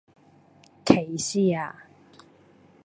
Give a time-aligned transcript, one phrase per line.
[0.83, 1.85] 歧視呀?